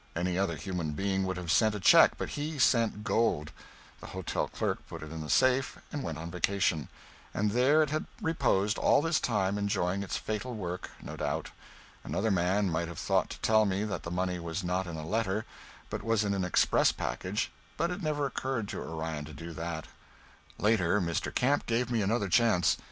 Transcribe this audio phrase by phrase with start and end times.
[0.15, 3.51] Any other human being would have sent a check, but he sent gold.
[3.99, 6.87] The hotel clerk put it in the safe and went on vacation,
[7.35, 11.51] and there it had reposed all this time enjoying its fatal work, no doubt.
[12.03, 15.05] Another man might have thought to tell me that the money was not in a
[15.05, 15.45] letter,
[15.91, 19.85] but was in an express package, but it never occurred to Orion to do that.
[20.57, 21.31] Later, Mr.
[21.31, 22.75] Camp gave me another chance.